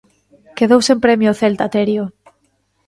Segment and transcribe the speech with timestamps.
[0.57, 2.03] Quedou sen premio o Celta, Terio.